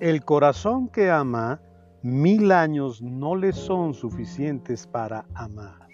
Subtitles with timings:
[0.00, 1.60] El corazón que ama,
[2.02, 5.89] mil años no le son suficientes para amar.